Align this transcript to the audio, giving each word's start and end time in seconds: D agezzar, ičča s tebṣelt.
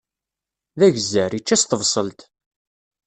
D 0.79 0.81
agezzar, 0.87 1.31
ičča 1.37 1.57
s 1.61 1.63
tebṣelt. 1.65 2.19